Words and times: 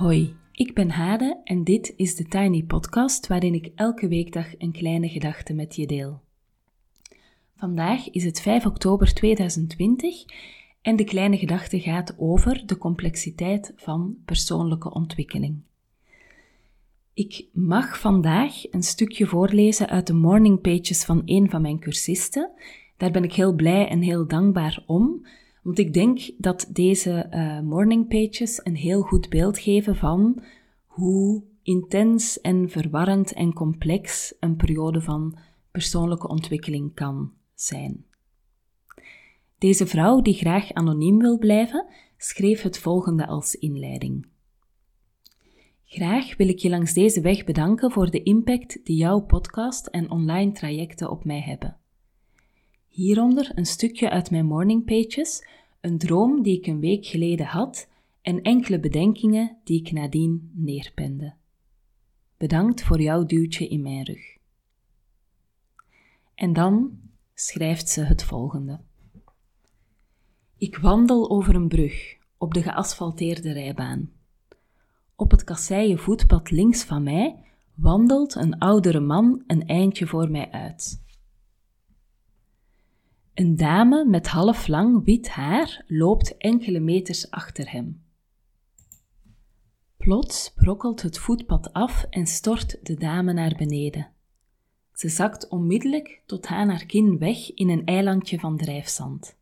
Hoi, 0.00 0.36
ik 0.52 0.74
ben 0.74 0.90
Hade 0.90 1.40
en 1.44 1.64
dit 1.64 1.92
is 1.96 2.16
de 2.16 2.24
Tiny 2.24 2.62
Podcast 2.62 3.26
waarin 3.26 3.54
ik 3.54 3.72
elke 3.74 4.08
weekdag 4.08 4.46
een 4.58 4.72
kleine 4.72 5.08
gedachte 5.08 5.52
met 5.54 5.76
je 5.76 5.86
deel. 5.86 6.20
Vandaag 7.56 8.10
is 8.10 8.24
het 8.24 8.40
5 8.40 8.66
oktober 8.66 9.14
2020 9.14 10.24
en 10.82 10.96
de 10.96 11.04
kleine 11.04 11.36
gedachte 11.36 11.80
gaat 11.80 12.14
over 12.18 12.66
de 12.66 12.78
complexiteit 12.78 13.72
van 13.76 14.16
persoonlijke 14.24 14.92
ontwikkeling. 14.92 15.60
Ik 17.14 17.46
mag 17.52 18.00
vandaag 18.00 18.72
een 18.72 18.82
stukje 18.82 19.26
voorlezen 19.26 19.88
uit 19.88 20.06
de 20.06 20.14
morning 20.14 20.60
pages 20.60 21.04
van 21.04 21.22
een 21.24 21.50
van 21.50 21.62
mijn 21.62 21.78
cursisten. 21.78 22.50
Daar 22.96 23.10
ben 23.10 23.24
ik 23.24 23.34
heel 23.34 23.54
blij 23.54 23.88
en 23.88 24.00
heel 24.00 24.26
dankbaar 24.26 24.82
om, 24.86 25.26
want 25.62 25.78
ik 25.78 25.92
denk 25.92 26.30
dat 26.38 26.68
deze 26.72 27.26
uh, 27.30 27.60
morning 27.60 28.08
pages 28.08 28.60
een 28.64 28.76
heel 28.76 29.02
goed 29.02 29.28
beeld 29.28 29.58
geven 29.58 29.96
van 29.96 30.42
hoe 30.86 31.42
intens 31.62 32.40
en 32.40 32.70
verwarrend 32.70 33.32
en 33.32 33.52
complex 33.52 34.34
een 34.40 34.56
periode 34.56 35.00
van 35.00 35.38
persoonlijke 35.70 36.28
ontwikkeling 36.28 36.94
kan 36.94 37.32
zijn. 37.54 38.04
Deze 39.58 39.86
vrouw, 39.86 40.20
die 40.20 40.34
graag 40.34 40.72
anoniem 40.72 41.18
wil 41.18 41.38
blijven, 41.38 41.86
schreef 42.16 42.62
het 42.62 42.78
volgende 42.78 43.26
als 43.26 43.54
inleiding. 43.54 44.26
Graag 45.84 46.36
wil 46.36 46.48
ik 46.48 46.58
je 46.58 46.68
langs 46.68 46.92
deze 46.92 47.20
weg 47.20 47.44
bedanken 47.44 47.90
voor 47.90 48.10
de 48.10 48.22
impact 48.22 48.84
die 48.84 48.96
jouw 48.96 49.20
podcast 49.20 49.86
en 49.86 50.10
online 50.10 50.52
trajecten 50.52 51.10
op 51.10 51.24
mij 51.24 51.40
hebben. 51.40 51.79
Hieronder 52.90 53.52
een 53.54 53.66
stukje 53.66 54.10
uit 54.10 54.30
mijn 54.30 54.46
morning 54.46 54.84
pages, 54.84 55.46
een 55.80 55.98
droom 55.98 56.42
die 56.42 56.58
ik 56.58 56.66
een 56.66 56.80
week 56.80 57.06
geleden 57.06 57.46
had 57.46 57.88
en 58.22 58.42
enkele 58.42 58.80
bedenkingen 58.80 59.56
die 59.64 59.80
ik 59.80 59.92
nadien 59.92 60.50
neerpende. 60.54 61.34
Bedankt 62.36 62.82
voor 62.82 63.00
jouw 63.00 63.24
duwtje 63.24 63.68
in 63.68 63.82
mijn 63.82 64.04
rug. 64.04 64.36
En 66.34 66.52
dan 66.52 67.00
schrijft 67.34 67.88
ze 67.88 68.02
het 68.02 68.22
volgende. 68.22 68.80
Ik 70.56 70.76
wandel 70.76 71.30
over 71.30 71.54
een 71.54 71.68
brug 71.68 72.16
op 72.38 72.54
de 72.54 72.62
geasfalteerde 72.62 73.52
rijbaan. 73.52 74.10
Op 75.16 75.30
het 75.30 75.44
kasseien 75.44 75.98
voetpad 75.98 76.50
links 76.50 76.84
van 76.84 77.02
mij 77.02 77.44
wandelt 77.74 78.34
een 78.34 78.58
oudere 78.58 79.00
man 79.00 79.42
een 79.46 79.66
eindje 79.66 80.06
voor 80.06 80.30
mij 80.30 80.50
uit. 80.50 81.08
Een 83.40 83.56
dame 83.56 84.04
met 84.04 84.26
half 84.26 84.66
lang 84.66 85.04
wit 85.04 85.28
haar 85.28 85.84
loopt 85.86 86.36
enkele 86.36 86.80
meters 86.80 87.30
achter 87.30 87.70
hem. 87.70 88.02
Plots 89.96 90.52
brokkelt 90.54 91.02
het 91.02 91.18
voetpad 91.18 91.72
af 91.72 92.06
en 92.10 92.26
stort 92.26 92.86
de 92.86 92.94
dame 92.94 93.32
naar 93.32 93.54
beneden. 93.58 94.12
Ze 94.92 95.08
zakt 95.08 95.48
onmiddellijk 95.48 96.22
tot 96.26 96.46
aan 96.46 96.68
haar 96.68 96.86
kin 96.86 97.18
weg 97.18 97.54
in 97.54 97.68
een 97.68 97.84
eilandje 97.84 98.38
van 98.38 98.56
drijfzand. 98.56 99.36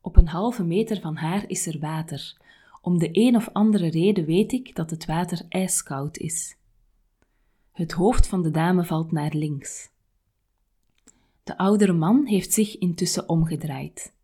Op 0.00 0.16
een 0.16 0.28
halve 0.28 0.64
meter 0.64 1.00
van 1.00 1.16
haar 1.16 1.44
is 1.48 1.66
er 1.66 1.78
water. 1.78 2.36
Om 2.80 2.98
de 2.98 3.08
een 3.12 3.36
of 3.36 3.48
andere 3.52 3.88
reden 3.88 4.24
weet 4.24 4.52
ik 4.52 4.74
dat 4.74 4.90
het 4.90 5.06
water 5.06 5.44
ijskoud 5.48 6.16
is. 6.16 6.56
Het 7.72 7.92
hoofd 7.92 8.26
van 8.26 8.42
de 8.42 8.50
dame 8.50 8.84
valt 8.84 9.12
naar 9.12 9.34
links. 9.34 9.91
De 11.42 11.58
oudere 11.58 11.92
man 11.92 12.26
heeft 12.26 12.52
zich 12.52 12.78
intussen 12.78 13.28
omgedraaid. 13.28 14.14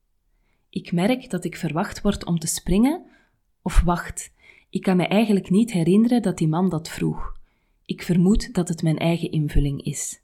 Ik 0.70 0.92
merk 0.92 1.30
dat 1.30 1.44
ik 1.44 1.56
verwacht 1.56 2.00
word 2.00 2.24
om 2.24 2.38
te 2.38 2.46
springen, 2.46 3.04
of 3.62 3.80
wacht, 3.80 4.32
ik 4.70 4.82
kan 4.82 4.96
me 4.96 5.06
eigenlijk 5.06 5.50
niet 5.50 5.72
herinneren 5.72 6.22
dat 6.22 6.38
die 6.38 6.48
man 6.48 6.68
dat 6.68 6.88
vroeg. 6.88 7.36
Ik 7.84 8.02
vermoed 8.02 8.54
dat 8.54 8.68
het 8.68 8.82
mijn 8.82 8.98
eigen 8.98 9.30
invulling 9.30 9.82
is. 9.82 10.20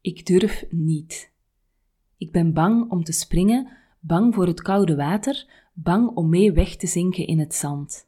Ik 0.00 0.26
durf 0.26 0.64
niet. 0.70 1.32
Ik 2.16 2.32
ben 2.32 2.52
bang 2.52 2.90
om 2.90 3.04
te 3.04 3.12
springen, 3.12 3.68
bang 4.00 4.34
voor 4.34 4.46
het 4.46 4.62
koude 4.62 4.96
water, 4.96 5.50
bang 5.72 6.08
om 6.08 6.28
mee 6.28 6.52
weg 6.52 6.76
te 6.76 6.86
zinken 6.86 7.26
in 7.26 7.38
het 7.38 7.54
zand. 7.54 8.06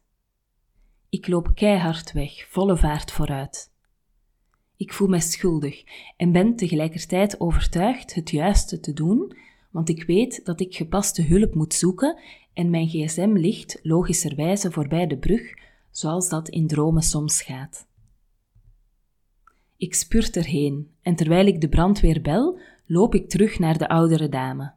Ik 1.09 1.27
loop 1.27 1.51
keihard 1.55 2.11
weg, 2.11 2.47
volle 2.49 2.77
vaart 2.77 3.11
vooruit. 3.11 3.75
Ik 4.77 4.93
voel 4.93 5.07
mij 5.07 5.19
schuldig 5.19 5.83
en 6.17 6.31
ben 6.31 6.55
tegelijkertijd 6.55 7.39
overtuigd 7.39 8.13
het 8.13 8.29
juiste 8.29 8.79
te 8.79 8.93
doen, 8.93 9.37
want 9.71 9.89
ik 9.89 10.03
weet 10.03 10.45
dat 10.45 10.59
ik 10.59 10.75
gepaste 10.75 11.21
hulp 11.21 11.53
moet 11.53 11.73
zoeken 11.73 12.19
en 12.53 12.69
mijn 12.69 12.87
gsm 12.87 13.31
ligt 13.33 13.79
logischerwijze 13.83 14.71
voorbij 14.71 15.07
de 15.07 15.17
brug, 15.17 15.53
zoals 15.91 16.29
dat 16.29 16.49
in 16.49 16.67
dromen 16.67 17.01
soms 17.01 17.41
gaat. 17.41 17.87
Ik 19.77 19.93
spurt 19.93 20.35
erheen 20.35 20.91
en 21.01 21.15
terwijl 21.15 21.45
ik 21.45 21.61
de 21.61 21.69
brandweer 21.69 22.21
bel, 22.21 22.59
loop 22.85 23.15
ik 23.15 23.29
terug 23.29 23.59
naar 23.59 23.77
de 23.77 23.89
oudere 23.89 24.29
dame. 24.29 24.73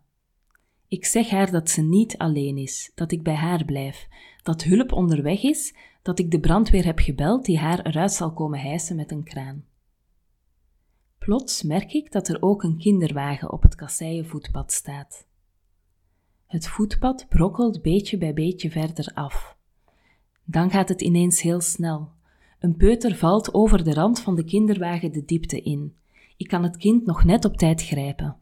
Ik 0.89 1.05
zeg 1.05 1.31
haar 1.31 1.51
dat 1.51 1.71
ze 1.71 1.83
niet 1.83 2.19
alleen 2.19 2.57
is, 2.57 2.93
dat 2.95 3.13
ik 3.13 3.23
bij 3.23 3.35
haar 3.35 3.65
blijf, 3.65 4.09
dat 4.43 4.63
hulp 4.63 4.93
onderweg 4.93 5.43
is, 5.43 5.75
dat 6.03 6.19
ik 6.19 6.31
de 6.31 6.41
brandweer 6.41 6.85
heb 6.85 6.99
gebeld 6.99 7.45
die 7.45 7.59
haar 7.59 7.87
eruit 7.87 8.13
zal 8.13 8.33
komen 8.33 8.59
hijsen 8.59 8.97
met 8.97 9.11
een 9.11 9.25
kraan. 9.25 9.65
Plots 11.25 11.63
merk 11.63 11.93
ik 11.93 12.13
dat 12.13 12.29
er 12.29 12.43
ook 12.43 12.63
een 12.63 12.79
kinderwagen 12.79 13.53
op 13.53 13.63
het 13.63 13.75
kasseienvoetpad 13.75 14.73
staat. 14.73 15.27
Het 16.47 16.69
voetpad 16.69 17.27
brokkelt 17.29 17.83
beetje 17.83 18.19
bij 18.19 18.35
beetje 18.35 18.71
verder 18.71 19.11
af. 19.15 19.57
Dan 20.45 20.71
gaat 20.71 20.89
het 20.89 21.01
ineens 21.01 21.41
heel 21.41 21.61
snel. 21.61 22.09
Een 22.61 22.77
peuter 22.77 23.17
valt 23.17 23.55
over 23.55 23.85
de 23.85 23.95
rand 23.95 24.21
van 24.21 24.35
de 24.35 24.45
kinderwagen 24.45 25.13
de 25.13 25.25
diepte 25.25 25.61
in. 25.61 25.95
Ik 26.37 26.49
kan 26.49 26.63
het 26.63 26.77
kind 26.77 27.07
nog 27.07 27.25
net 27.25 27.45
op 27.45 27.57
tijd 27.57 27.83
grijpen. 27.83 28.37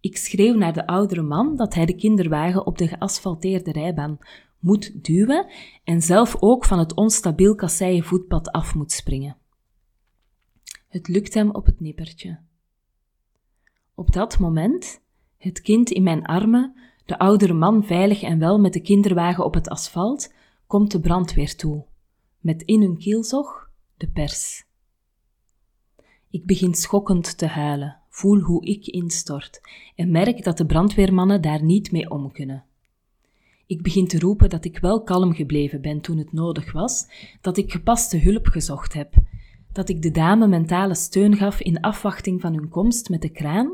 Ik 0.00 0.16
schreeuw 0.16 0.54
naar 0.54 0.72
de 0.72 0.86
oudere 0.86 1.22
man 1.22 1.56
dat 1.56 1.74
hij 1.74 1.86
de 1.86 1.94
kinderwagen 1.94 2.66
op 2.66 2.78
de 2.78 2.88
geasfalteerde 2.88 3.72
rijbaan 3.72 4.18
moet 4.58 5.04
duwen 5.04 5.46
en 5.84 6.02
zelf 6.02 6.36
ook 6.40 6.64
van 6.64 6.78
het 6.78 6.94
onstabiel 6.94 7.54
kasseien 7.54 8.04
voetpad 8.04 8.50
af 8.50 8.74
moet 8.74 8.92
springen. 8.92 9.36
Het 10.94 11.08
lukt 11.08 11.34
hem 11.34 11.50
op 11.50 11.66
het 11.66 11.80
nippertje. 11.80 12.38
Op 13.94 14.12
dat 14.12 14.38
moment, 14.38 15.00
het 15.36 15.60
kind 15.60 15.90
in 15.90 16.02
mijn 16.02 16.24
armen, 16.24 16.74
de 17.04 17.18
oudere 17.18 17.52
man 17.52 17.84
veilig 17.84 18.22
en 18.22 18.38
wel 18.38 18.58
met 18.58 18.72
de 18.72 18.80
kinderwagen 18.80 19.44
op 19.44 19.54
het 19.54 19.68
asfalt, 19.68 20.34
komt 20.66 20.90
de 20.90 21.00
brandweer 21.00 21.56
toe, 21.56 21.84
met 22.38 22.62
in 22.62 22.80
hun 22.80 22.98
kielzog 22.98 23.70
de 23.96 24.08
pers. 24.08 24.64
Ik 26.30 26.46
begin 26.46 26.74
schokkend 26.74 27.38
te 27.38 27.46
huilen, 27.46 28.00
voel 28.08 28.40
hoe 28.40 28.66
ik 28.66 28.86
instort 28.86 29.60
en 29.94 30.10
merk 30.10 30.44
dat 30.44 30.56
de 30.56 30.66
brandweermannen 30.66 31.40
daar 31.40 31.62
niet 31.62 31.92
mee 31.92 32.10
om 32.10 32.32
kunnen. 32.32 32.64
Ik 33.66 33.82
begin 33.82 34.06
te 34.06 34.18
roepen 34.18 34.50
dat 34.50 34.64
ik 34.64 34.78
wel 34.78 35.02
kalm 35.02 35.32
gebleven 35.32 35.80
ben 35.80 36.00
toen 36.00 36.18
het 36.18 36.32
nodig 36.32 36.72
was, 36.72 37.06
dat 37.40 37.56
ik 37.56 37.72
gepaste 37.72 38.18
hulp 38.18 38.46
gezocht 38.46 38.92
heb, 38.92 39.14
dat 39.74 39.88
ik 39.88 40.02
de 40.02 40.10
dame 40.10 40.46
mentale 40.46 40.94
steun 40.94 41.36
gaf 41.36 41.60
in 41.60 41.80
afwachting 41.80 42.40
van 42.40 42.54
hun 42.54 42.68
komst 42.68 43.08
met 43.08 43.22
de 43.22 43.28
kraan, 43.28 43.72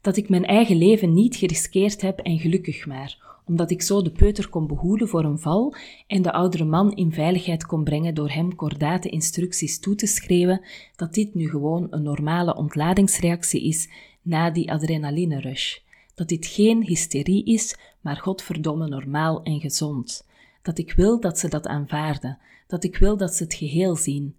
dat 0.00 0.16
ik 0.16 0.28
mijn 0.28 0.44
eigen 0.44 0.76
leven 0.76 1.14
niet 1.14 1.36
geriskeerd 1.36 2.00
heb 2.00 2.18
en 2.18 2.38
gelukkig 2.38 2.86
maar, 2.86 3.40
omdat 3.46 3.70
ik 3.70 3.82
zo 3.82 4.02
de 4.02 4.10
peuter 4.10 4.48
kon 4.48 4.66
behoeden 4.66 5.08
voor 5.08 5.24
een 5.24 5.38
val 5.38 5.74
en 6.06 6.22
de 6.22 6.32
oudere 6.32 6.64
man 6.64 6.92
in 6.92 7.12
veiligheid 7.12 7.66
kon 7.66 7.84
brengen 7.84 8.14
door 8.14 8.30
hem 8.30 8.54
kordate 8.54 9.08
instructies 9.08 9.80
toe 9.80 9.94
te 9.94 10.06
schreeuwen 10.06 10.60
dat 10.96 11.14
dit 11.14 11.34
nu 11.34 11.48
gewoon 11.48 11.86
een 11.90 12.02
normale 12.02 12.56
ontladingsreactie 12.56 13.62
is 13.62 13.88
na 14.22 14.50
die 14.50 14.72
adrenaline 14.72 15.40
rush. 15.40 15.76
Dat 16.14 16.28
dit 16.28 16.46
geen 16.46 16.82
hysterie 16.82 17.44
is, 17.44 17.76
maar 18.00 18.16
godverdomme 18.16 18.88
normaal 18.88 19.42
en 19.42 19.60
gezond. 19.60 20.26
Dat 20.62 20.78
ik 20.78 20.92
wil 20.92 21.20
dat 21.20 21.38
ze 21.38 21.48
dat 21.48 21.66
aanvaarden, 21.66 22.38
dat 22.66 22.84
ik 22.84 22.96
wil 22.96 23.16
dat 23.16 23.34
ze 23.34 23.42
het 23.42 23.54
geheel 23.54 23.96
zien, 23.96 24.34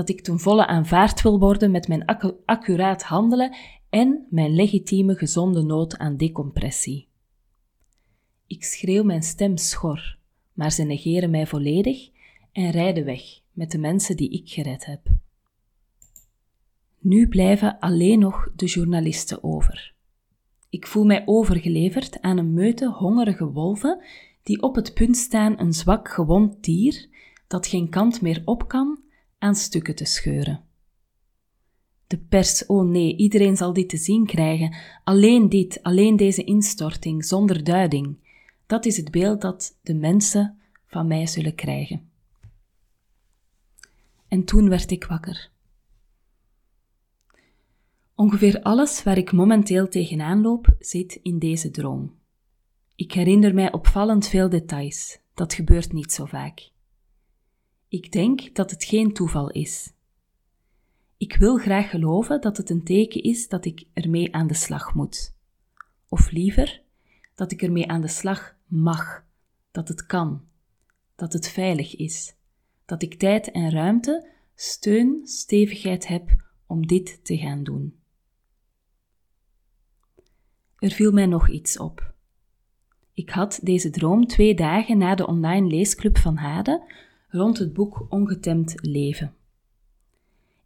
dat 0.00 0.08
ik 0.08 0.20
ten 0.20 0.38
volle 0.38 0.66
aanvaard 0.66 1.22
wil 1.22 1.38
worden 1.38 1.70
met 1.70 1.88
mijn 1.88 2.04
accuraat 2.44 3.02
handelen 3.02 3.56
en 3.90 4.26
mijn 4.30 4.54
legitieme 4.54 5.14
gezonde 5.14 5.62
nood 5.62 5.98
aan 5.98 6.16
decompressie. 6.16 7.08
Ik 8.46 8.64
schreeuw 8.64 9.02
mijn 9.02 9.22
stem 9.22 9.56
schor, 9.56 10.18
maar 10.52 10.72
ze 10.72 10.82
negeren 10.82 11.30
mij 11.30 11.46
volledig 11.46 12.10
en 12.52 12.70
rijden 12.70 13.04
weg 13.04 13.22
met 13.52 13.70
de 13.70 13.78
mensen 13.78 14.16
die 14.16 14.30
ik 14.30 14.48
gered 14.48 14.86
heb. 14.86 15.00
Nu 16.98 17.28
blijven 17.28 17.78
alleen 17.78 18.18
nog 18.18 18.48
de 18.56 18.66
journalisten 18.66 19.42
over. 19.42 19.94
Ik 20.70 20.86
voel 20.86 21.04
mij 21.04 21.22
overgeleverd 21.24 22.20
aan 22.20 22.38
een 22.38 22.54
meute 22.54 22.90
hongerige 22.90 23.50
wolven 23.50 24.04
die 24.42 24.62
op 24.62 24.74
het 24.74 24.94
punt 24.94 25.16
staan 25.16 25.58
een 25.58 25.72
zwak 25.72 26.08
gewond 26.08 26.64
dier 26.64 27.08
dat 27.46 27.66
geen 27.66 27.88
kant 27.88 28.20
meer 28.20 28.42
op 28.44 28.68
kan 28.68 29.08
aan 29.40 29.54
stukken 29.54 29.94
te 29.94 30.04
scheuren. 30.04 30.64
De 32.06 32.18
pers, 32.18 32.66
oh 32.66 32.88
nee, 32.88 33.16
iedereen 33.16 33.56
zal 33.56 33.72
dit 33.72 33.88
te 33.88 33.96
zien 33.96 34.26
krijgen. 34.26 34.76
Alleen 35.04 35.48
dit, 35.48 35.82
alleen 35.82 36.16
deze 36.16 36.44
instorting, 36.44 37.24
zonder 37.24 37.64
duiding. 37.64 38.16
Dat 38.66 38.84
is 38.84 38.96
het 38.96 39.10
beeld 39.10 39.40
dat 39.40 39.78
de 39.82 39.94
mensen 39.94 40.58
van 40.86 41.06
mij 41.06 41.26
zullen 41.26 41.54
krijgen. 41.54 42.10
En 44.28 44.44
toen 44.44 44.68
werd 44.68 44.90
ik 44.90 45.04
wakker. 45.04 45.50
Ongeveer 48.14 48.62
alles 48.62 49.02
waar 49.02 49.18
ik 49.18 49.32
momenteel 49.32 49.88
tegenaan 49.88 50.40
loop 50.40 50.74
zit 50.78 51.18
in 51.22 51.38
deze 51.38 51.70
droom. 51.70 52.14
Ik 52.94 53.12
herinner 53.12 53.54
mij 53.54 53.72
opvallend 53.72 54.28
veel 54.28 54.48
details. 54.48 55.18
Dat 55.34 55.54
gebeurt 55.54 55.92
niet 55.92 56.12
zo 56.12 56.24
vaak. 56.24 56.70
Ik 57.90 58.12
denk 58.12 58.54
dat 58.54 58.70
het 58.70 58.84
geen 58.84 59.12
toeval 59.12 59.50
is. 59.50 59.92
Ik 61.16 61.36
wil 61.36 61.56
graag 61.56 61.90
geloven 61.90 62.40
dat 62.40 62.56
het 62.56 62.70
een 62.70 62.84
teken 62.84 63.22
is 63.22 63.48
dat 63.48 63.64
ik 63.64 63.84
ermee 63.92 64.34
aan 64.34 64.46
de 64.46 64.54
slag 64.54 64.94
moet. 64.94 65.34
Of 66.08 66.30
liever, 66.30 66.82
dat 67.34 67.52
ik 67.52 67.62
ermee 67.62 67.88
aan 67.88 68.00
de 68.00 68.08
slag 68.08 68.56
mag, 68.66 69.24
dat 69.70 69.88
het 69.88 70.06
kan, 70.06 70.44
dat 71.16 71.32
het 71.32 71.48
veilig 71.48 71.96
is, 71.96 72.34
dat 72.84 73.02
ik 73.02 73.14
tijd 73.14 73.50
en 73.50 73.70
ruimte, 73.70 74.28
steun, 74.54 75.26
stevigheid 75.26 76.06
heb 76.06 76.42
om 76.66 76.86
dit 76.86 77.24
te 77.24 77.36
gaan 77.36 77.62
doen. 77.62 77.98
Er 80.78 80.90
viel 80.90 81.12
mij 81.12 81.26
nog 81.26 81.48
iets 81.48 81.78
op. 81.78 82.14
Ik 83.14 83.30
had 83.30 83.60
deze 83.62 83.90
droom 83.90 84.26
twee 84.26 84.54
dagen 84.54 84.98
na 84.98 85.14
de 85.14 85.26
online 85.26 85.66
leesclub 85.66 86.18
van 86.18 86.36
Hade 86.36 87.08
rond 87.30 87.58
het 87.58 87.72
boek 87.72 88.06
Ongetemd 88.08 88.74
Leven. 88.80 89.34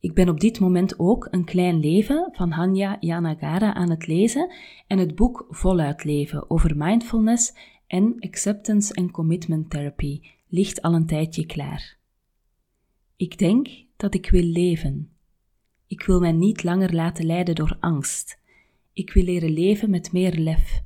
Ik 0.00 0.14
ben 0.14 0.28
op 0.28 0.40
dit 0.40 0.60
moment 0.60 0.98
ook 0.98 1.28
Een 1.30 1.44
Klein 1.44 1.80
Leven 1.80 2.28
van 2.32 2.50
Hanya 2.50 2.96
Yanagara 3.00 3.74
aan 3.74 3.90
het 3.90 4.06
lezen 4.06 4.52
en 4.86 4.98
het 4.98 5.14
boek 5.14 5.46
Voluit 5.50 6.04
Leven 6.04 6.50
over 6.50 6.76
mindfulness 6.76 7.54
en 7.86 8.16
acceptance 8.18 8.94
and 8.94 9.10
commitment 9.10 9.70
therapy 9.70 10.20
ligt 10.48 10.82
al 10.82 10.94
een 10.94 11.06
tijdje 11.06 11.46
klaar. 11.46 11.96
Ik 13.16 13.38
denk 13.38 13.68
dat 13.96 14.14
ik 14.14 14.30
wil 14.30 14.44
leven. 14.44 15.10
Ik 15.86 16.02
wil 16.02 16.20
mij 16.20 16.32
niet 16.32 16.62
langer 16.62 16.94
laten 16.94 17.26
leiden 17.26 17.54
door 17.54 17.76
angst. 17.80 18.38
Ik 18.92 19.12
wil 19.12 19.24
leren 19.24 19.52
leven 19.52 19.90
met 19.90 20.12
meer 20.12 20.34
lef. 20.34 20.82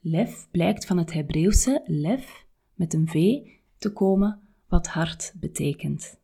Lef 0.00 0.48
blijkt 0.50 0.86
van 0.86 0.98
het 0.98 1.12
Hebreeuwse 1.12 1.82
lef 1.86 2.46
met 2.74 2.94
een 2.94 3.08
V 3.08 3.38
te 3.78 3.92
komen, 3.92 4.43
wat 4.68 4.86
hart 4.86 5.32
betekent. 5.36 6.18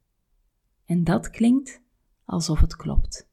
En 0.84 1.04
dat 1.04 1.30
klinkt 1.30 1.80
alsof 2.24 2.60
het 2.60 2.76
klopt. 2.76 3.28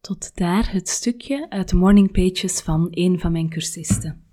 Tot 0.00 0.36
daar 0.36 0.72
het 0.72 0.88
stukje 0.88 1.50
uit 1.50 1.68
de 1.68 1.76
morning 1.76 2.12
pages 2.12 2.60
van 2.60 2.86
een 2.90 3.20
van 3.20 3.32
mijn 3.32 3.48
cursisten. 3.48 4.24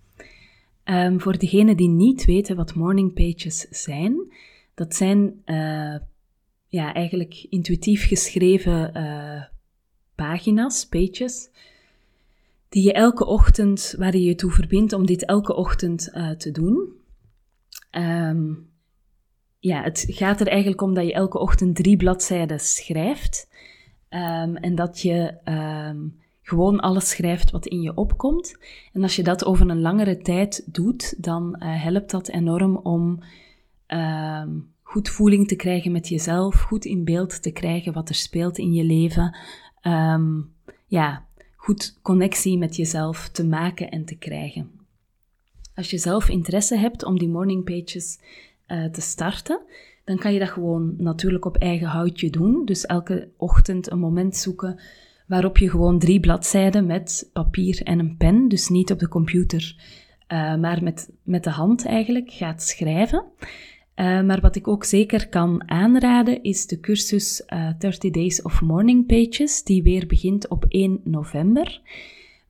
Um, 0.84 1.22
voor 1.22 1.38
degenen 1.38 1.78
die 1.78 1.90
niet 1.90 2.26
weten 2.26 2.56
wat 2.56 2.76
morning 2.76 3.14
pages 3.14 3.60
zijn, 3.70 4.34
dat 4.74 4.96
zijn 4.96 5.42
uh, 5.46 5.96
ja, 6.68 6.94
eigenlijk 6.94 7.46
intuïtief 7.50 8.08
geschreven 8.08 8.98
uh, 8.98 9.44
pagina's, 10.16 10.86
pages, 10.86 11.50
die 12.70 12.84
je 12.84 12.94
elke 12.94 13.26
ochtend, 13.26 13.96
waar 13.98 14.16
je 14.16 14.24
je 14.24 14.36
toe 14.36 14.52
verbindt 14.52 14.94
om 14.94 15.06
dit 15.06 15.26
elke 15.26 15.56
ochtend 15.56 16.10
uh, 16.14 16.30
te 16.30 16.52
doen. 16.52 17.01
Um, 17.92 18.70
ja, 19.60 19.84
het 19.84 20.06
gaat 20.08 20.40
er 20.40 20.48
eigenlijk 20.48 20.82
om 20.82 20.94
dat 20.94 21.06
je 21.06 21.14
elke 21.14 21.40
ochtend 21.40 21.76
drie 21.76 21.98
bladzijden 21.98 22.60
schrijft. 22.60 23.50
Um, 24.10 24.56
en 24.56 24.76
dat 24.76 25.02
je 25.02 25.38
um, 25.46 26.20
gewoon 26.42 26.80
alles 26.80 27.10
schrijft 27.10 27.52
wat 27.52 27.66
in 27.66 27.82
je 27.82 27.96
opkomt. 27.96 28.58
En 28.94 29.02
als 29.02 29.16
je 29.16 29.24
dat 29.24 29.46
over 29.46 29.70
een 29.70 29.82
langere 29.82 30.18
tijd 30.18 30.64
doet, 30.66 31.24
dan 31.24 31.56
uh, 31.60 31.84
helpt 31.84 32.12
dat 32.12 32.30
enorm 32.30 32.78
om 32.78 33.24
goed 34.82 35.10
voeling 35.10 35.48
te 35.48 35.56
krijgen 35.56 35.92
met 35.92 36.08
jezelf, 36.08 36.56
goed 36.56 36.86
in 36.86 37.04
beeld 37.04 37.42
te 37.42 37.52
krijgen 37.52 37.94
wat 37.94 38.10
er 38.10 38.16
speelt 38.16 38.58
in 38.58 38.74
je 38.74 38.84
leven. 38.84 39.38
ja, 40.88 41.26
goed 41.56 42.00
connectie 42.02 42.58
met 42.58 42.76
jezelf 42.76 43.30
te 43.30 43.46
maken 43.46 43.90
en 43.90 44.06
te 44.06 44.16
krijgen. 44.16 44.81
Als 45.76 45.90
je 45.90 45.98
zelf 45.98 46.30
interesse 46.30 46.78
hebt 46.78 47.04
om 47.04 47.20
die 47.20 47.30
morning 47.30 47.64
pages 47.64 48.20
uh, 48.68 48.86
te 48.86 49.02
starten, 49.02 49.62
dan 50.04 50.18
kan 50.18 50.34
je 50.34 50.40
dat 50.40 50.50
gewoon 50.50 50.94
natuurlijk 50.98 51.46
op 51.46 51.58
eigen 51.58 51.88
houtje 51.88 52.30
doen. 52.30 52.66
Dus 52.66 52.86
elke 52.86 53.30
ochtend 53.38 53.92
een 53.92 54.00
moment 54.00 54.36
zoeken 54.36 54.80
waarop 55.28 55.58
je 55.58 55.70
gewoon 55.70 56.00
drie 56.00 56.20
bladzijden 56.20 56.86
met 56.86 57.30
papier 57.34 57.82
en 57.84 58.00
een 58.00 58.18
pen, 58.18 58.48
dus 58.48 58.70
niet 58.70 58.92
op 58.92 59.00
de 59.00 59.08
computer, 59.08 59.76
uh, 60.28 60.56
maar 60.56 60.84
met, 60.84 61.10
met 61.24 61.44
de 61.44 61.50
hand 61.50 61.86
eigenlijk, 61.86 62.32
gaat 62.32 62.62
schrijven. 62.62 63.24
Uh, 63.96 64.22
maar 64.22 64.42
wat 64.42 64.56
ik 64.56 64.68
ook 64.68 64.84
zeker 64.84 65.30
kan 65.30 65.70
aanraden 65.70 66.44
is 66.44 66.68
de 66.68 66.80
cursus 66.80 67.44
uh, 67.48 67.70
30 67.78 68.12
Days 68.12 68.42
of 68.42 68.62
Morning 68.62 69.06
Pages, 69.08 69.64
die 69.64 69.84
weer 69.84 70.08
begint 70.08 70.48
op 70.48 70.66
1 70.68 71.02
november, 71.04 71.82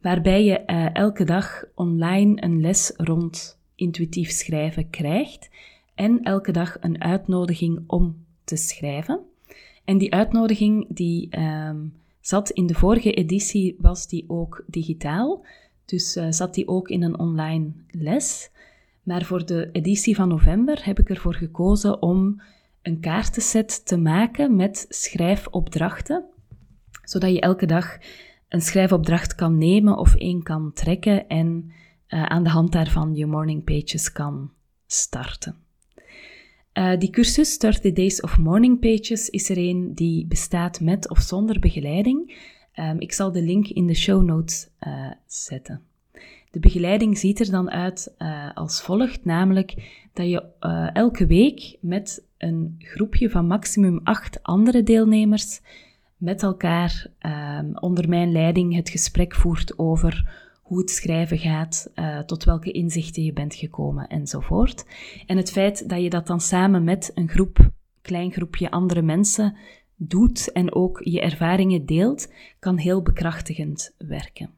waarbij 0.01 0.43
je 0.43 0.63
uh, 0.67 0.95
elke 0.95 1.23
dag 1.23 1.63
online 1.75 2.43
een 2.43 2.61
les 2.61 2.93
rond 2.97 3.59
intuïtief 3.75 4.29
schrijven 4.29 4.89
krijgt 4.89 5.49
en 5.95 6.23
elke 6.23 6.51
dag 6.51 6.77
een 6.79 7.01
uitnodiging 7.01 7.83
om 7.87 8.25
te 8.43 8.55
schrijven. 8.55 9.19
En 9.85 9.97
die 9.97 10.13
uitnodiging 10.13 10.85
die 10.89 11.39
um, 11.39 11.93
zat 12.19 12.49
in 12.49 12.65
de 12.65 12.73
vorige 12.73 13.13
editie, 13.13 13.75
was 13.79 14.07
die 14.07 14.25
ook 14.27 14.63
digitaal, 14.67 15.45
dus 15.85 16.17
uh, 16.17 16.25
zat 16.29 16.53
die 16.53 16.67
ook 16.67 16.89
in 16.89 17.03
een 17.03 17.19
online 17.19 17.71
les. 17.87 18.49
Maar 19.03 19.23
voor 19.23 19.45
de 19.45 19.69
editie 19.71 20.15
van 20.15 20.27
november 20.27 20.85
heb 20.85 20.99
ik 20.99 21.09
ervoor 21.09 21.35
gekozen 21.35 22.01
om 22.01 22.41
een 22.81 22.99
kaartenset 22.99 23.85
te 23.85 23.97
maken 23.97 24.55
met 24.55 24.85
schrijfopdrachten, 24.89 26.25
zodat 27.03 27.31
je 27.31 27.39
elke 27.39 27.65
dag 27.65 27.97
een 28.51 28.61
schrijfopdracht 28.61 29.35
kan 29.35 29.57
nemen 29.57 29.97
of 29.97 30.15
één 30.15 30.43
kan 30.43 30.73
trekken 30.73 31.27
en 31.27 31.71
uh, 32.09 32.25
aan 32.25 32.43
de 32.43 32.49
hand 32.49 32.71
daarvan 32.71 33.15
je 33.15 33.25
morning 33.25 33.63
pages 33.63 34.11
kan 34.11 34.51
starten. 34.87 35.55
Uh, 36.73 36.97
die 36.97 37.09
cursus 37.09 37.57
30 37.57 37.93
Days 37.93 38.21
of 38.21 38.37
Morning 38.37 38.79
Pages 38.79 39.29
is 39.29 39.49
er 39.49 39.57
een 39.57 39.91
die 39.95 40.25
bestaat 40.27 40.81
met 40.81 41.09
of 41.09 41.19
zonder 41.19 41.59
begeleiding. 41.59 42.49
Um, 42.75 42.99
ik 42.99 43.13
zal 43.13 43.31
de 43.31 43.41
link 43.41 43.67
in 43.67 43.87
de 43.87 43.95
show 43.95 44.23
notes 44.23 44.69
uh, 44.87 45.11
zetten. 45.25 45.81
De 46.51 46.59
begeleiding 46.59 47.17
ziet 47.17 47.39
er 47.39 47.51
dan 47.51 47.69
uit 47.69 48.13
als 48.53 48.81
volgt, 48.81 49.25
namelijk 49.25 49.73
dat 50.13 50.29
je 50.29 50.43
elke 50.93 51.25
week 51.25 51.77
met 51.81 52.25
een 52.37 52.75
groepje 52.77 53.29
van 53.29 53.47
maximum 53.47 53.99
acht 54.03 54.43
andere 54.43 54.83
deelnemers 54.83 55.61
met 56.21 56.43
elkaar 56.43 57.07
um, 57.59 57.77
onder 57.77 58.09
mijn 58.09 58.31
leiding 58.31 58.75
het 58.75 58.89
gesprek 58.89 59.35
voert 59.35 59.79
over 59.79 60.29
hoe 60.61 60.79
het 60.79 60.89
schrijven 60.89 61.37
gaat, 61.37 61.91
uh, 61.95 62.19
tot 62.19 62.43
welke 62.43 62.71
inzichten 62.71 63.23
je 63.23 63.33
bent 63.33 63.55
gekomen 63.55 64.07
enzovoort. 64.07 64.85
En 65.25 65.37
het 65.37 65.51
feit 65.51 65.89
dat 65.89 66.01
je 66.01 66.09
dat 66.09 66.27
dan 66.27 66.39
samen 66.39 66.83
met 66.83 67.11
een 67.15 67.29
groep, 67.29 67.71
klein 68.01 68.31
groepje 68.31 68.71
andere 68.71 69.01
mensen 69.01 69.57
doet 69.95 70.51
en 70.51 70.73
ook 70.73 71.01
je 71.03 71.21
ervaringen 71.21 71.85
deelt, 71.85 72.33
kan 72.59 72.77
heel 72.77 73.01
bekrachtigend 73.01 73.95
werken. 73.97 74.49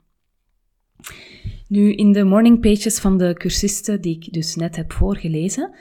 Nu, 1.68 1.94
in 1.94 2.12
de 2.12 2.24
morning 2.24 2.60
pages 2.62 3.00
van 3.00 3.18
de 3.18 3.34
cursisten 3.34 4.02
die 4.02 4.16
ik 4.16 4.34
dus 4.34 4.56
net 4.56 4.76
heb 4.76 4.92
voorgelezen, 4.92 5.76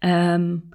um, 0.00 0.68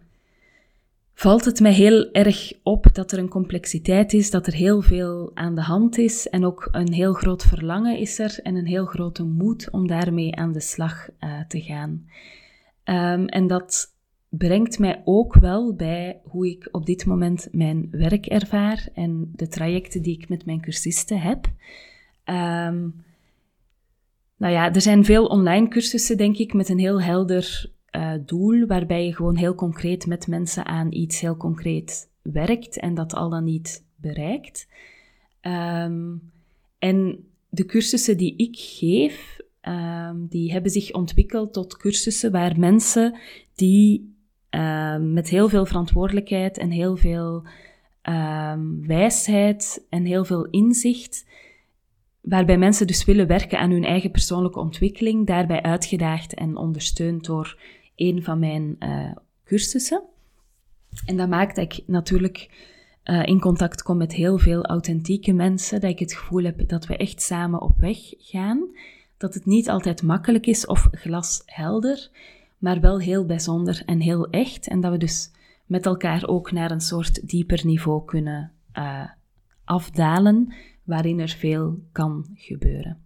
valt 1.22 1.46
het 1.46 1.60
mij 1.60 1.74
heel 1.74 2.12
erg 2.12 2.54
op 2.64 2.88
dat 2.94 3.12
er 3.12 3.20
een 3.20 3.30
complexiteit 3.30 4.14
is, 4.14 4.32
dat 4.32 4.48
er 4.48 4.54
heel 4.54 4.82
veel 4.82 5.32
aan 5.34 5.56
de 5.56 5.62
hand 5.62 5.98
is 5.98 6.30
en 6.30 6.46
ook 6.46 6.68
een 6.72 6.94
heel 6.94 7.14
groot 7.14 7.44
verlangen 7.44 7.98
is 7.98 8.20
er 8.20 8.40
en 8.44 8.56
een 8.56 8.66
heel 8.66 8.86
grote 8.86 9.24
moed 9.24 9.70
om 9.70 9.88
daarmee 9.88 10.36
aan 10.36 10.52
de 10.52 10.60
slag 10.60 11.10
uh, 11.20 11.40
te 11.48 11.62
gaan. 11.62 11.90
Um, 12.86 13.28
en 13.28 13.48
dat 13.48 13.96
brengt 14.30 14.80
mij 14.80 15.02
ook 15.06 15.36
wel 15.36 15.76
bij 15.76 16.22
hoe 16.24 16.50
ik 16.50 16.68
op 16.72 16.86
dit 16.86 17.06
moment 17.06 17.48
mijn 17.52 17.88
werk 17.92 18.26
ervaar 18.26 18.88
en 18.94 19.32
de 19.36 19.48
trajecten 19.48 20.02
die 20.02 20.18
ik 20.18 20.30
met 20.30 20.46
mijn 20.46 20.62
cursisten 20.62 21.20
heb. 21.20 21.46
Um, 22.26 23.04
nou 24.38 24.54
ja, 24.54 24.74
er 24.74 24.82
zijn 24.82 25.06
veel 25.06 25.26
online 25.26 25.68
cursussen, 25.68 26.18
denk 26.18 26.38
ik, 26.38 26.54
met 26.54 26.70
een 26.70 26.80
heel 26.80 27.02
helder 27.02 27.72
uh, 27.92 28.14
doel, 28.26 28.66
waarbij 28.68 29.06
je 29.06 29.16
gewoon 29.16 29.36
heel 29.36 29.56
concreet 29.56 30.06
met 30.06 30.28
mensen 30.28 30.66
aan 30.66 30.92
iets 30.92 31.20
heel 31.20 31.38
concreet 31.38 32.10
werkt 32.22 32.80
en 32.80 32.94
dat 32.94 33.14
al 33.14 33.30
dan 33.30 33.44
niet 33.44 33.86
bereikt. 33.96 34.68
Um, 35.42 36.32
en 36.80 37.26
de 37.50 37.66
cursussen 37.66 38.18
die 38.18 38.36
ik 38.36 38.56
geef, 38.60 39.40
um, 39.62 40.28
die 40.28 40.52
hebben 40.52 40.72
zich 40.72 40.92
ontwikkeld 40.92 41.54
tot 41.54 41.78
cursussen 41.78 42.32
waar 42.32 42.60
mensen 42.60 43.20
die 43.56 44.16
uh, 44.56 44.98
met 44.98 45.30
heel 45.30 45.50
veel 45.50 45.66
verantwoordelijkheid 45.66 46.58
en 46.58 46.70
heel 46.70 46.98
veel 46.98 47.44
wijsheid 48.82 49.86
en 49.90 50.06
heel 50.06 50.26
veel 50.26 50.46
inzicht 50.46 51.26
waarbij 52.22 52.58
mensen 52.58 52.88
dus 52.88 53.06
willen 53.06 53.28
werken 53.28 53.60
aan 53.60 53.72
hun 53.72 53.84
eigen 53.84 54.12
persoonlijke 54.12 54.60
ontwikkeling, 54.60 55.28
daarbij 55.28 55.62
uitgedaagd 55.62 56.34
en 56.34 56.56
ondersteund 56.56 57.26
door 57.26 57.58
een 58.02 58.24
van 58.24 58.40
mijn 58.40 58.76
uh, 58.80 59.12
cursussen. 59.44 60.04
En 61.06 61.18
dat 61.18 61.30
maakt 61.30 61.56
dat 61.56 61.74
ik 61.74 61.84
natuurlijk 61.88 62.70
uh, 63.04 63.26
in 63.26 63.40
contact 63.40 63.84
kom 63.84 63.98
met 63.98 64.14
heel 64.14 64.38
veel 64.38 64.66
authentieke 64.66 65.34
mensen, 65.34 65.82
dat 65.82 65.90
ik 65.90 66.00
het 66.00 66.14
gevoel 66.14 66.44
heb 66.44 66.70
dat 66.70 66.86
we 66.86 66.98
echt 66.98 67.22
samen 67.22 67.62
op 67.62 67.78
weg 67.78 67.98
gaan, 68.18 68.70
dat 69.18 69.34
het 69.34 69.46
niet 69.46 69.70
altijd 69.70 70.04
makkelijk 70.04 70.46
is 70.46 70.66
of 70.66 70.88
glashelder, 70.92 72.10
maar 72.58 72.80
wel 72.80 73.00
heel 73.00 73.26
bijzonder 73.26 73.84
en 73.86 74.00
heel 74.00 74.30
echt, 74.30 74.68
en 74.68 74.80
dat 74.82 74.92
we 74.92 74.98
dus 74.98 75.32
met 75.66 75.86
elkaar 75.86 76.28
ook 76.28 76.52
naar 76.52 76.72
een 76.72 76.82
soort 76.82 77.28
dieper 77.30 77.66
niveau 77.66 78.06
kunnen 78.06 78.52
uh, 78.78 79.10
afdalen, 79.64 80.54
waarin 80.84 81.20
er 81.20 81.30
veel 81.30 81.80
kan 81.92 82.26
gebeuren. 82.34 82.98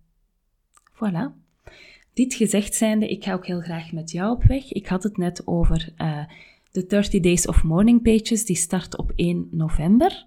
Voilà. 0.94 1.45
Dit 2.16 2.34
gezegd 2.34 2.74
zijnde, 2.74 3.08
ik 3.08 3.24
ga 3.24 3.34
ook 3.34 3.46
heel 3.46 3.62
graag 3.62 3.92
met 3.92 4.12
jou 4.12 4.36
op 4.36 4.44
weg. 4.44 4.72
Ik 4.72 4.88
had 4.88 5.04
het 5.04 5.18
net 5.18 5.48
over 5.48 5.94
uh, 5.98 6.26
de 6.72 6.86
30 6.86 7.22
Days 7.22 7.48
of 7.48 7.64
Morning 7.64 8.02
Pages, 8.02 8.46
die 8.46 8.56
start 8.56 8.98
op 8.98 9.12
1 9.16 9.48
november. 9.52 10.26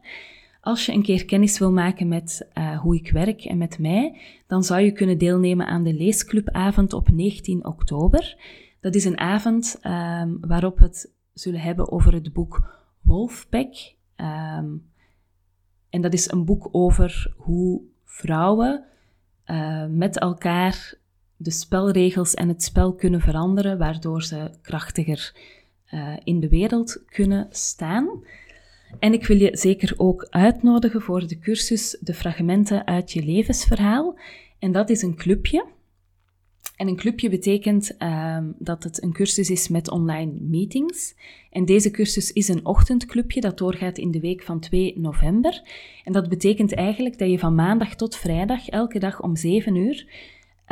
Als 0.60 0.86
je 0.86 0.92
een 0.92 1.02
keer 1.02 1.24
kennis 1.24 1.58
wil 1.58 1.72
maken 1.72 2.08
met 2.08 2.48
uh, 2.54 2.78
hoe 2.78 2.96
ik 2.96 3.10
werk 3.10 3.44
en 3.44 3.58
met 3.58 3.78
mij, 3.78 4.20
dan 4.46 4.62
zou 4.62 4.80
je 4.80 4.92
kunnen 4.92 5.18
deelnemen 5.18 5.66
aan 5.66 5.82
de 5.82 5.94
leesclubavond 5.94 6.92
op 6.92 7.10
19 7.10 7.66
oktober. 7.66 8.36
Dat 8.80 8.94
is 8.94 9.04
een 9.04 9.18
avond 9.18 9.80
um, 9.82 10.38
waarop 10.40 10.78
we 10.78 10.84
het 10.84 11.12
zullen 11.32 11.60
hebben 11.60 11.92
over 11.92 12.12
het 12.12 12.32
boek 12.32 12.80
Wolfpack. 13.00 13.74
Um, 14.16 14.90
en 15.90 16.00
dat 16.00 16.12
is 16.12 16.30
een 16.30 16.44
boek 16.44 16.68
over 16.72 17.34
hoe 17.36 17.82
vrouwen 18.04 18.84
uh, 19.46 19.86
met 19.86 20.18
elkaar 20.18 20.98
de 21.40 21.50
spelregels 21.50 22.34
en 22.34 22.48
het 22.48 22.62
spel 22.62 22.94
kunnen 22.94 23.20
veranderen, 23.20 23.78
waardoor 23.78 24.22
ze 24.22 24.50
krachtiger 24.62 25.32
uh, 25.94 26.16
in 26.24 26.40
de 26.40 26.48
wereld 26.48 27.02
kunnen 27.06 27.46
staan. 27.50 28.08
En 28.98 29.12
ik 29.12 29.26
wil 29.26 29.36
je 29.36 29.56
zeker 29.56 29.94
ook 29.96 30.26
uitnodigen 30.30 31.00
voor 31.00 31.26
de 31.26 31.38
cursus 31.38 31.98
De 32.00 32.14
Fragmenten 32.14 32.86
uit 32.86 33.12
je 33.12 33.24
levensverhaal. 33.24 34.18
En 34.58 34.72
dat 34.72 34.90
is 34.90 35.02
een 35.02 35.16
clubje. 35.16 35.66
En 36.76 36.88
een 36.88 36.96
clubje 36.96 37.28
betekent 37.28 37.94
uh, 37.98 38.38
dat 38.58 38.84
het 38.84 39.02
een 39.02 39.12
cursus 39.12 39.50
is 39.50 39.68
met 39.68 39.90
online 39.90 40.32
meetings. 40.40 41.14
En 41.50 41.64
deze 41.64 41.90
cursus 41.90 42.32
is 42.32 42.48
een 42.48 42.66
ochtendclubje 42.66 43.40
dat 43.40 43.58
doorgaat 43.58 43.98
in 43.98 44.10
de 44.10 44.20
week 44.20 44.42
van 44.42 44.60
2 44.60 44.98
november. 44.98 45.62
En 46.04 46.12
dat 46.12 46.28
betekent 46.28 46.74
eigenlijk 46.74 47.18
dat 47.18 47.30
je 47.30 47.38
van 47.38 47.54
maandag 47.54 47.94
tot 47.94 48.16
vrijdag 48.16 48.68
elke 48.68 48.98
dag 48.98 49.22
om 49.22 49.36
7 49.36 49.74
uur 49.74 50.06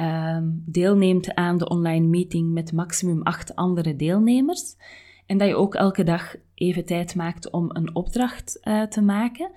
uh, 0.01 0.39
deelneemt 0.65 1.35
aan 1.35 1.59
de 1.59 1.69
online 1.69 2.07
meeting 2.07 2.53
met 2.53 2.73
maximum 2.73 3.23
8 3.23 3.55
andere 3.55 3.97
deelnemers. 3.97 4.77
En 5.27 5.39
dat 5.39 5.49
je 5.49 5.55
ook 5.55 5.75
elke 5.75 6.05
dag 6.05 6.35
even 6.55 6.85
tijd 6.85 7.15
maakt 7.15 7.51
om 7.51 7.71
een 7.73 7.95
opdracht 7.95 8.61
uh, 8.63 8.83
te 8.83 9.03
maken. 9.03 9.51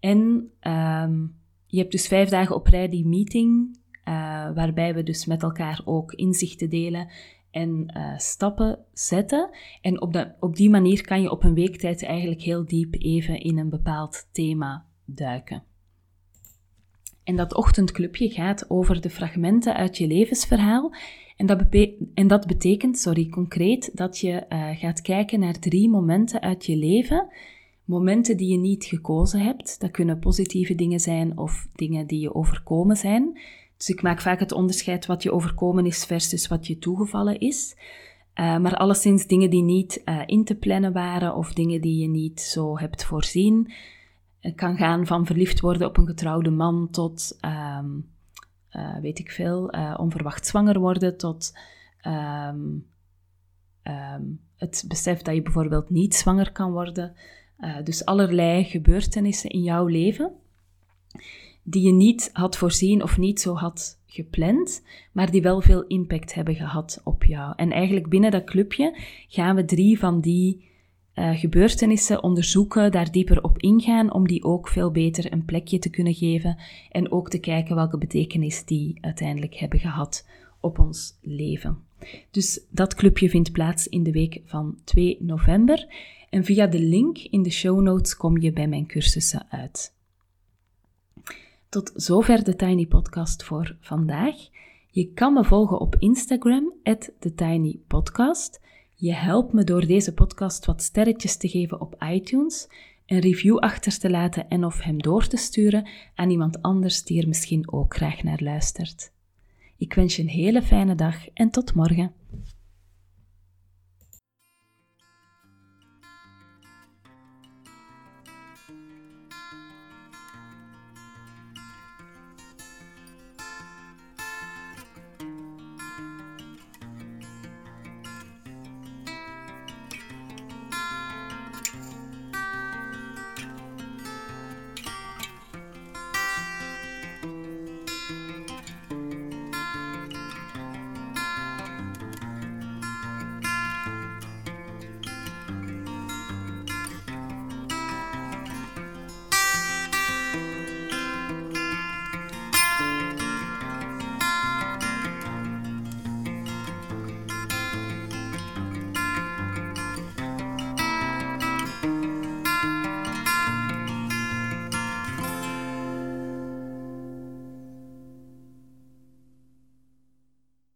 En 0.00 0.50
ehm, 0.60 1.26
je 1.66 1.78
hebt 1.78 1.92
dus 1.92 2.06
vijf 2.06 2.28
dagen 2.28 2.54
op 2.54 2.66
rij 2.66 2.88
die 2.88 3.06
meeting 3.06 3.76
uh, 4.08 4.14
waarbij 4.54 4.94
we 4.94 5.02
dus 5.02 5.26
met 5.26 5.42
elkaar 5.42 5.80
ook 5.84 6.12
inzichten 6.12 6.70
delen 6.70 7.08
en 7.50 7.94
uh, 7.96 8.18
stappen 8.18 8.78
zetten. 8.92 9.50
En 9.80 10.00
op, 10.00 10.12
de, 10.12 10.32
op 10.40 10.56
die 10.56 10.70
manier 10.70 11.04
kan 11.04 11.22
je 11.22 11.30
op 11.30 11.44
een 11.44 11.54
weektijd 11.54 12.04
eigenlijk 12.04 12.42
heel 12.42 12.64
diep 12.64 12.94
even 12.98 13.40
in 13.40 13.58
een 13.58 13.70
bepaald 13.70 14.28
thema 14.32 14.86
duiken. 15.04 15.62
En 17.28 17.36
dat 17.36 17.54
ochtendclubje 17.54 18.30
gaat 18.30 18.70
over 18.70 19.00
de 19.00 19.10
fragmenten 19.10 19.74
uit 19.74 19.98
je 19.98 20.06
levensverhaal. 20.06 20.94
En 21.36 21.46
dat, 21.46 21.62
en 22.14 22.26
dat 22.26 22.46
betekent, 22.46 22.98
sorry, 22.98 23.28
concreet 23.28 23.90
dat 23.94 24.18
je 24.18 24.46
uh, 24.48 24.68
gaat 24.78 25.00
kijken 25.00 25.40
naar 25.40 25.58
drie 25.58 25.88
momenten 25.88 26.40
uit 26.40 26.66
je 26.66 26.76
leven. 26.76 27.28
Momenten 27.84 28.36
die 28.36 28.50
je 28.50 28.58
niet 28.58 28.84
gekozen 28.84 29.40
hebt. 29.40 29.80
Dat 29.80 29.90
kunnen 29.90 30.18
positieve 30.18 30.74
dingen 30.74 31.00
zijn 31.00 31.38
of 31.38 31.68
dingen 31.74 32.06
die 32.06 32.20
je 32.20 32.34
overkomen 32.34 32.96
zijn. 32.96 33.38
Dus 33.76 33.88
ik 33.88 34.02
maak 34.02 34.20
vaak 34.20 34.40
het 34.40 34.52
onderscheid 34.52 35.06
wat 35.06 35.22
je 35.22 35.32
overkomen 35.32 35.86
is 35.86 36.04
versus 36.04 36.46
wat 36.46 36.66
je 36.66 36.78
toegevallen 36.78 37.40
is. 37.40 37.76
Uh, 38.34 38.58
maar 38.58 38.76
alleszins 38.76 39.26
dingen 39.26 39.50
die 39.50 39.62
niet 39.62 40.02
uh, 40.04 40.22
in 40.26 40.44
te 40.44 40.54
plannen 40.54 40.92
waren 40.92 41.34
of 41.34 41.52
dingen 41.52 41.80
die 41.80 42.00
je 42.00 42.08
niet 42.08 42.40
zo 42.40 42.78
hebt 42.78 43.04
voorzien. 43.04 43.72
Het 44.40 44.54
kan 44.54 44.76
gaan 44.76 45.06
van 45.06 45.26
verliefd 45.26 45.60
worden 45.60 45.88
op 45.88 45.96
een 45.96 46.06
getrouwde 46.06 46.50
man 46.50 46.88
tot, 46.90 47.38
um, 47.80 48.10
uh, 48.72 48.98
weet 49.00 49.18
ik 49.18 49.30
veel, 49.30 49.66
onverwacht 49.96 50.46
zwanger 50.46 50.78
worden 50.78 51.16
tot 51.16 51.58
um, 52.06 52.86
um, 53.82 54.40
het 54.56 54.84
besef 54.88 55.22
dat 55.22 55.34
je 55.34 55.42
bijvoorbeeld 55.42 55.90
niet 55.90 56.14
zwanger 56.14 56.52
kan 56.52 56.72
worden. 56.72 57.14
dus 57.84 58.04
allerlei 58.04 58.64
gebeurtenissen 58.64 59.50
in 59.50 59.62
jouw 59.62 59.86
leven 59.86 60.32
die 61.70 61.82
je 61.82 61.92
niet 61.92 62.30
had 62.32 62.56
voorzien 62.56 63.02
of 63.02 63.18
niet 63.18 63.40
zo 63.40 63.54
had 63.54 64.00
gepland, 64.06 64.82
maar 65.12 65.30
die 65.30 65.42
wel 65.42 65.60
veel 65.60 65.86
impact 65.86 66.34
hebben 66.34 66.54
gehad 66.54 67.00
op 67.04 67.24
jou. 67.24 67.52
En 67.56 67.72
eigenlijk 67.72 68.08
binnen 68.08 68.30
dat 68.30 68.44
clubje 68.44 68.96
gaan 69.28 69.56
we 69.56 69.64
drie 69.64 69.98
van 69.98 70.20
die 70.20 70.68
uh, 71.18 71.38
gebeurtenissen 71.38 72.22
onderzoeken, 72.22 72.90
daar 72.90 73.10
dieper 73.10 73.42
op 73.42 73.58
ingaan, 73.58 74.12
om 74.12 74.26
die 74.26 74.44
ook 74.44 74.68
veel 74.68 74.90
beter 74.90 75.32
een 75.32 75.44
plekje 75.44 75.78
te 75.78 75.90
kunnen 75.90 76.14
geven 76.14 76.58
en 76.90 77.12
ook 77.12 77.30
te 77.30 77.38
kijken 77.38 77.74
welke 77.74 77.98
betekenis 77.98 78.64
die 78.64 78.98
uiteindelijk 79.00 79.54
hebben 79.54 79.78
gehad 79.78 80.26
op 80.60 80.78
ons 80.78 81.18
leven. 81.22 81.78
Dus 82.30 82.60
dat 82.70 82.94
clubje 82.94 83.30
vindt 83.30 83.52
plaats 83.52 83.86
in 83.88 84.02
de 84.02 84.12
week 84.12 84.40
van 84.44 84.78
2 84.84 85.16
november 85.20 85.86
en 86.30 86.44
via 86.44 86.66
de 86.66 86.80
link 86.80 87.18
in 87.18 87.42
de 87.42 87.50
show 87.50 87.80
notes 87.80 88.16
kom 88.16 88.38
je 88.38 88.52
bij 88.52 88.68
mijn 88.68 88.86
cursussen 88.86 89.46
uit. 89.50 89.96
Tot 91.68 91.92
zover 91.94 92.44
de 92.44 92.56
Tiny 92.56 92.86
Podcast 92.86 93.44
voor 93.44 93.76
vandaag. 93.80 94.34
Je 94.90 95.12
kan 95.12 95.32
me 95.32 95.44
volgen 95.44 95.80
op 95.80 95.96
Instagram, 95.98 96.72
TheTinyPodcast. 97.18 98.60
Je 99.00 99.14
helpt 99.14 99.52
me 99.52 99.64
door 99.64 99.86
deze 99.86 100.14
podcast 100.14 100.66
wat 100.66 100.82
sterretjes 100.82 101.36
te 101.36 101.48
geven 101.48 101.80
op 101.80 102.02
iTunes, 102.02 102.68
een 103.06 103.18
review 103.18 103.58
achter 103.58 103.98
te 103.98 104.10
laten 104.10 104.48
en 104.48 104.64
of 104.64 104.80
hem 104.80 105.02
door 105.02 105.26
te 105.26 105.36
sturen 105.36 105.88
aan 106.14 106.30
iemand 106.30 106.62
anders 106.62 107.02
die 107.02 107.20
er 107.22 107.28
misschien 107.28 107.72
ook 107.72 107.96
graag 107.96 108.22
naar 108.22 108.42
luistert. 108.42 109.12
Ik 109.76 109.94
wens 109.94 110.16
je 110.16 110.22
een 110.22 110.28
hele 110.28 110.62
fijne 110.62 110.94
dag 110.94 111.28
en 111.34 111.50
tot 111.50 111.74
morgen. 111.74 112.12